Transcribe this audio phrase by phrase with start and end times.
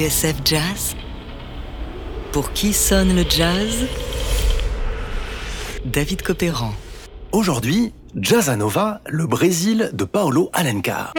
[0.00, 0.96] TSF Jazz
[2.32, 3.86] Pour qui sonne le jazz?
[5.84, 6.72] David Copéran.
[7.32, 11.12] Aujourd'hui, Jazzanova, le Brésil de Paolo Alencar.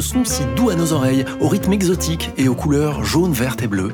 [0.00, 3.62] Ce son si doux à nos oreilles, au rythme exotique et aux couleurs jaune, verte
[3.62, 3.92] et bleu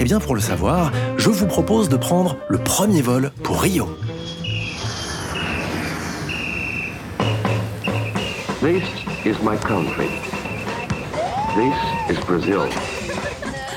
[0.00, 3.86] Eh bien, pour le savoir, je vous propose de prendre le premier vol pour Rio.
[8.62, 8.82] This
[9.26, 10.08] is my country.
[11.54, 11.76] This
[12.08, 12.66] is Brazil.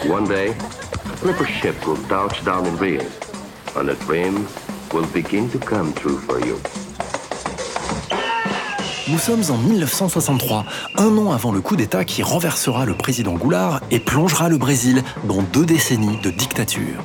[0.08, 3.04] One day, a clipper ship will touch down in Rio,
[3.76, 4.48] and a dream
[4.94, 6.58] will begin to come true for you.
[9.12, 10.66] Nous sommes en 1963,
[10.98, 15.04] un an avant le coup d'État qui renversera le président Goulard et plongera le Brésil
[15.24, 17.04] dans deux décennies de dictature.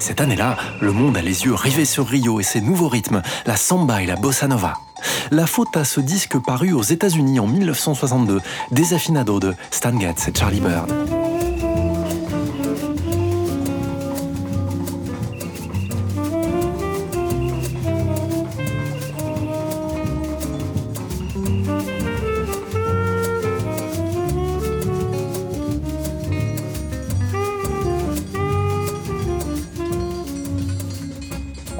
[0.00, 3.56] Cette année-là, le monde a les yeux rivés sur Rio et ses nouveaux rythmes, la
[3.56, 4.74] samba et la bossa nova.
[5.30, 8.40] La faute à ce disque paru aux États-Unis en 1962,
[8.72, 10.92] Desafinado de Stan Getz et Charlie Bird.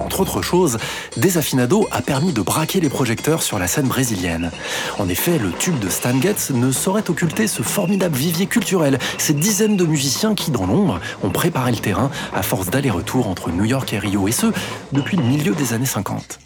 [0.09, 0.79] Entre autres choses,
[1.19, 4.51] Desafinado a permis de braquer les projecteurs sur la scène brésilienne.
[4.99, 9.35] En effet, le tube de Stan Getz ne saurait occulter ce formidable vivier culturel, ces
[9.35, 13.67] dizaines de musiciens qui, dans l'ombre, ont préparé le terrain à force d'aller-retour entre New
[13.67, 14.47] York et Rio, et ce,
[14.93, 16.39] depuis le milieu des années 50.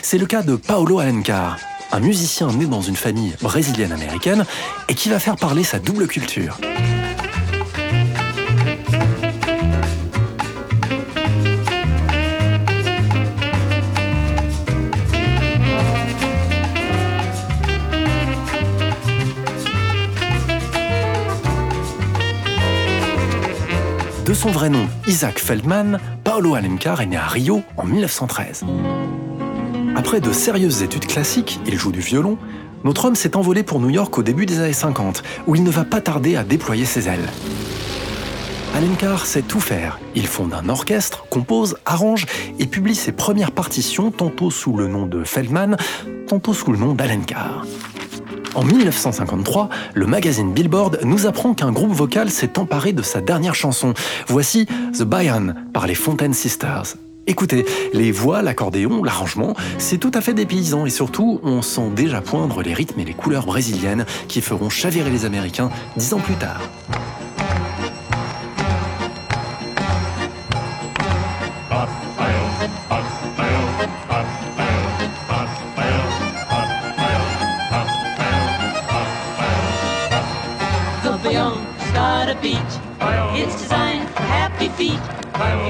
[0.00, 1.58] C'est le cas de Paolo Alencar,
[1.92, 4.46] un musicien né dans une famille brésilienne-américaine
[4.88, 6.56] et qui va faire parler sa double culture.
[24.34, 28.64] De son vrai nom, Isaac Feldman, Paolo Alencar est né à Rio en 1913.
[29.94, 32.36] Après de sérieuses études classiques, il joue du violon,
[32.82, 35.70] notre homme s'est envolé pour New York au début des années 50, où il ne
[35.70, 37.30] va pas tarder à déployer ses ailes.
[38.74, 40.00] Alencar sait tout faire.
[40.16, 42.26] Il fonde un orchestre, compose, arrange
[42.58, 45.76] et publie ses premières partitions tantôt sous le nom de Feldman,
[46.26, 47.64] tantôt sous le nom d'Alencar.
[48.54, 53.54] En 1953, le magazine Billboard nous apprend qu'un groupe vocal s'est emparé de sa dernière
[53.54, 53.94] chanson.
[54.28, 54.66] Voici
[54.96, 56.94] The Bayan par les Fontaine Sisters.
[57.26, 62.20] Écoutez, les voix, l'accordéon, l'arrangement, c'est tout à fait dépaysant et surtout, on sent déjà
[62.20, 66.36] poindre les rythmes et les couleurs brésiliennes qui feront chavirer les Américains dix ans plus
[66.36, 66.60] tard.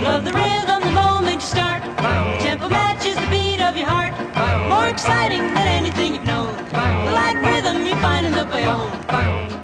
[0.03, 1.83] Love the rhythm, the moment you start.
[2.41, 4.15] Tempo matches the beat of your heart.
[4.69, 6.55] More exciting than anything you've known.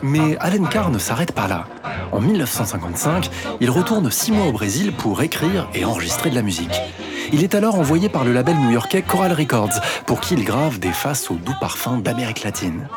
[0.02, 1.66] Mais Alencar ne s'arrête pas là.
[2.12, 3.30] En 1955,
[3.60, 6.80] il retourne six mois au Brésil pour écrire et enregistrer de la musique.
[7.32, 10.92] Il est alors envoyé par le label new-yorkais Coral Records, pour qui il grave des
[10.92, 12.88] faces au doux parfum d'Amérique latine.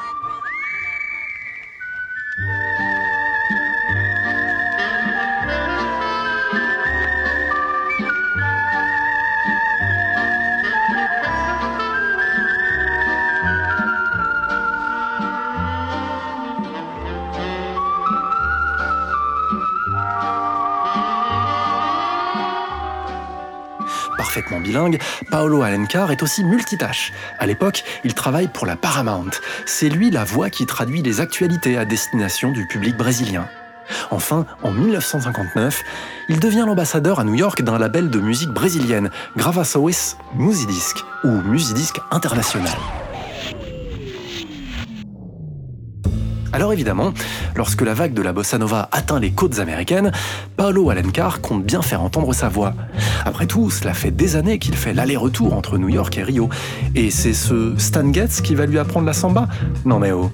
[24.63, 24.99] Bilingue,
[25.29, 27.13] Paolo Alencar est aussi multitâche.
[27.37, 29.29] À l'époque, il travaille pour la Paramount.
[29.65, 33.47] C'est lui la voix qui traduit les actualités à destination du public brésilien.
[34.11, 35.83] Enfin, en 1959,
[36.29, 41.99] il devient l'ambassadeur à New York d'un label de musique brésilienne, Gravações Musidisc, ou Musidisc
[42.11, 42.77] International.
[46.53, 47.13] Alors évidemment,
[47.55, 50.11] lorsque la vague de la bossa nova atteint les côtes américaines,
[50.55, 52.73] Paolo Alencar compte bien faire entendre sa voix.
[53.25, 56.49] Après tout, cela fait des années qu'il fait l'aller-retour entre New York et Rio.
[56.93, 59.47] Et c'est ce Stan Getz qui va lui apprendre la samba?
[59.83, 60.31] Non mais oh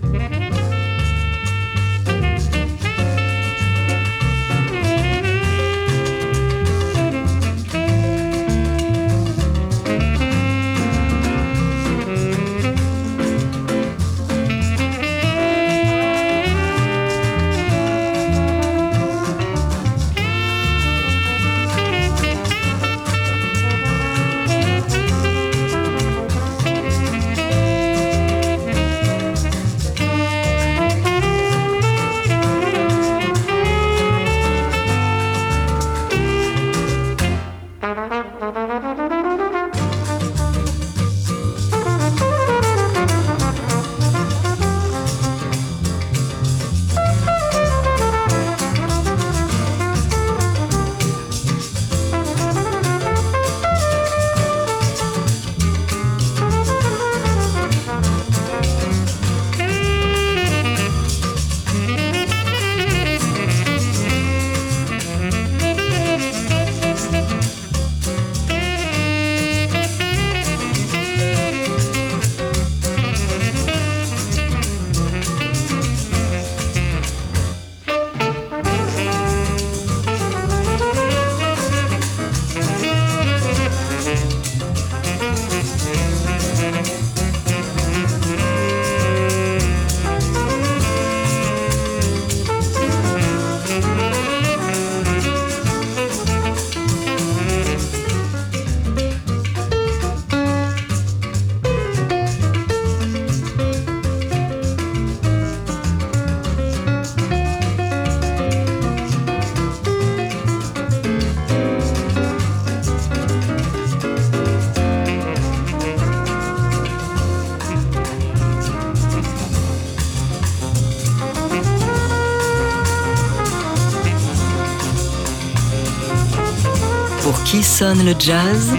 [127.37, 128.75] qui sonne le jazz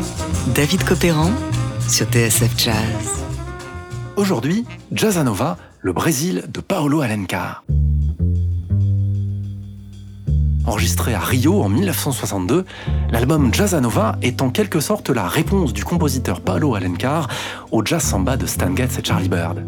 [0.55, 1.31] David Copéran
[1.89, 3.23] sur TSF Jazz.
[4.17, 7.65] Aujourd'hui, Jazzanova, le Brésil de Paolo Alencar.
[10.67, 12.65] Enregistré à Rio en 1962,
[13.11, 17.29] l'album Jazzanova est en quelque sorte la réponse du compositeur Paolo Alencar
[17.71, 19.65] au jazz samba de Stan Getz et Charlie Bird.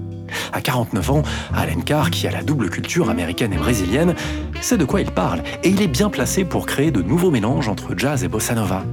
[0.53, 1.23] À 49 ans,
[1.55, 4.15] Alencar, qui a la double culture américaine et brésilienne,
[4.61, 7.69] sait de quoi il parle et il est bien placé pour créer de nouveaux mélanges
[7.69, 8.85] entre jazz et bossa nova.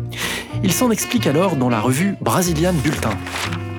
[0.63, 3.11] Il s'en explique alors dans la revue Brazilian Bulletin.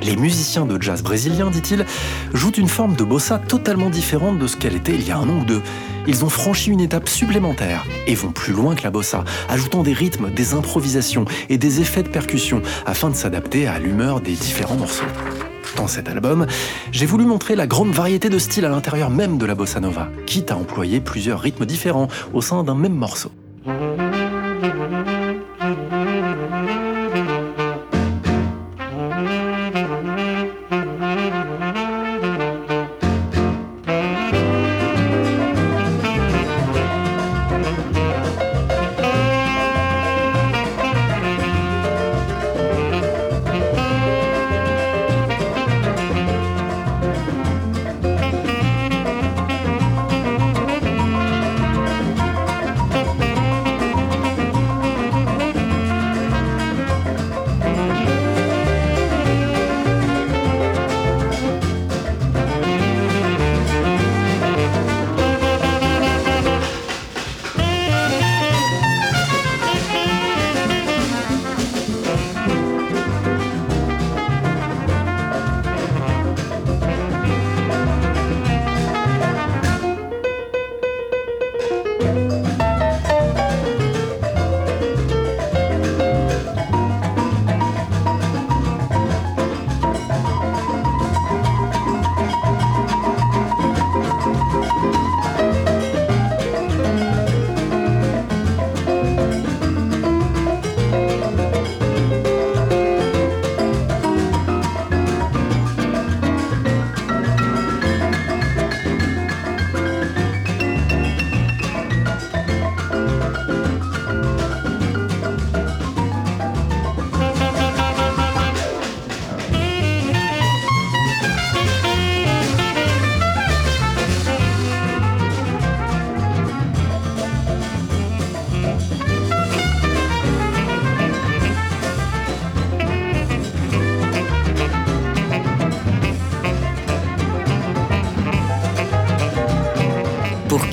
[0.02, 1.84] Les musiciens de jazz brésiliens, dit-il,
[2.32, 5.28] jouent une forme de bossa totalement différente de ce qu'elle était il y a un
[5.28, 5.62] an ou deux.
[6.06, 9.92] Ils ont franchi une étape supplémentaire et vont plus loin que la bossa, ajoutant des
[9.92, 14.76] rythmes, des improvisations et des effets de percussion afin de s'adapter à l'humeur des différents
[14.76, 15.04] morceaux.
[15.76, 16.46] Dans cet album,
[16.92, 20.08] j'ai voulu montrer la grande variété de styles à l'intérieur même de la bossa nova,
[20.26, 23.30] quitte à employer plusieurs rythmes différents au sein d'un même morceau.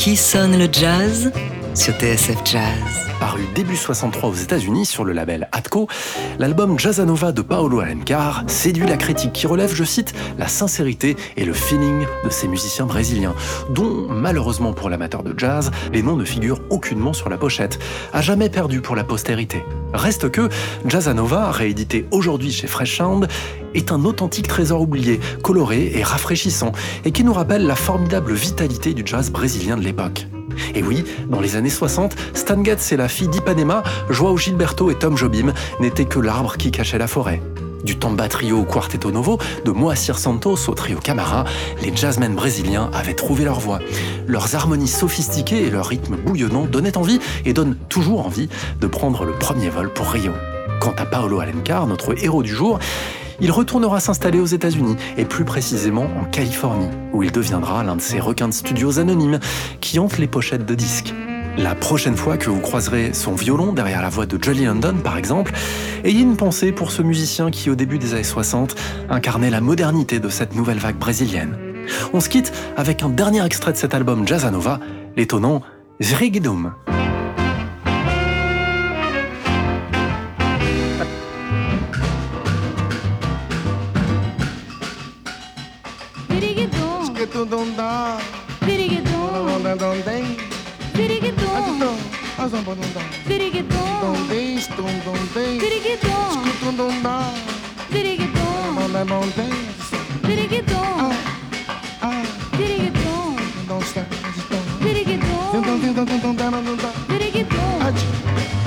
[0.07, 1.33] Qui sonne le jazz
[1.75, 3.16] sur TSF Jazz.
[3.37, 5.87] Paru début 63 aux États-Unis sur le label Atco,
[6.39, 11.45] l'album Jazzanova de Paolo Alencar séduit la critique qui relève, je cite, la sincérité et
[11.45, 13.35] le feeling de ces musiciens brésiliens,
[13.69, 17.77] dont, malheureusement pour l'amateur de jazz, les noms ne figurent aucunement sur la pochette,
[18.11, 19.63] à jamais perdu pour la postérité.
[19.93, 20.49] Reste que
[20.87, 23.27] Jazzanova, réédité aujourd'hui chez Fresh Sound,
[23.75, 26.71] est un authentique trésor oublié, coloré et rafraîchissant,
[27.05, 30.27] et qui nous rappelle la formidable vitalité du jazz brésilien de l'époque.
[30.75, 34.95] Et oui, dans les années 60, Stan Getz et la fille d'Ipanema, Joao Gilberto et
[34.95, 37.41] Tom Jobim, n'étaient que l'arbre qui cachait la forêt.
[37.83, 41.45] Du Tamba Trio au Quarteto Novo, de Moacir Santos au trio Camara,
[41.81, 43.79] les jazzmen brésiliens avaient trouvé leur voie.
[44.25, 48.49] Leurs harmonies sophistiquées et leurs rythmes bouillonnants donnaient envie, et donnent toujours envie,
[48.81, 50.33] de prendre le premier vol pour Rio.
[50.81, 52.79] Quant à Paolo Alencar, notre héros du jour,
[53.39, 58.01] il retournera s'installer aux États-Unis, et plus précisément en Californie, où il deviendra l'un de
[58.01, 59.39] ces requins de studios anonymes
[59.81, 61.13] qui hantent les pochettes de disques.
[61.57, 65.17] La prochaine fois que vous croiserez son violon derrière la voix de Jolly London, par
[65.17, 65.53] exemple,
[66.03, 68.75] ayez une pensée pour ce musicien qui, au début des années 60,
[69.09, 71.57] incarnait la modernité de cette nouvelle vague brésilienne.
[72.13, 74.79] On se quitte avec un dernier extrait de cet album Jazzanova,
[75.15, 75.61] l'étonnant
[75.99, 76.73] Zrigidum.
[86.39, 87.01] Piriguidum.
[87.01, 88.19] Esquetudundá.
[88.63, 89.63] Piriguidum.
[89.63, 90.37] Dondondem.
[90.93, 91.97] Piriguidum.
[92.37, 93.01] Azombodundá.
[93.25, 93.99] Piriguidum.
[94.01, 95.57] Dondês, dondondem.
[95.57, 96.45] Piriguidum.
[96.45, 97.33] Esquetudundá.
[97.89, 98.75] Piriguidum.
[98.93, 99.49] Dondondem.
[100.21, 100.77] Piriguidum.
[100.99, 102.21] Ah, ah.
[102.55, 103.35] Piriguidum.
[103.67, 104.05] Dondondem.
[104.79, 105.51] Piriguidum.
[105.53, 105.93] Dondondem.
[105.95, 106.35] Piriguidum.
[107.07, 108.66] Piriguidum.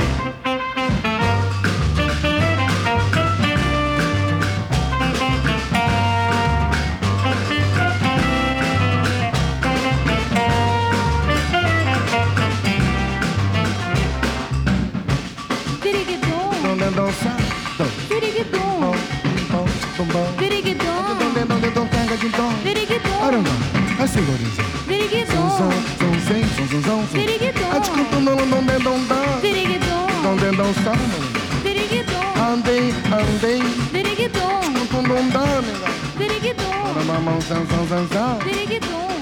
[37.21, 38.39] na mão, zan, zan, zan.
[38.39, 39.21] Piriguidum.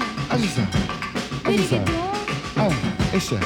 [1.43, 1.83] Piriguidum.
[2.57, 3.39] Ah, esse é.